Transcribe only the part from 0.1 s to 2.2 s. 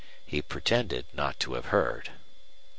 He pretended not to have heard.